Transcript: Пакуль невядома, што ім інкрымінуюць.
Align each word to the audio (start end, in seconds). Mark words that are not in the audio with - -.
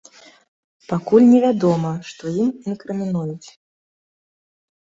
Пакуль 0.91 1.27
невядома, 1.33 1.91
што 2.13 2.23
ім 2.45 2.49
інкрымінуюць. 2.73 3.49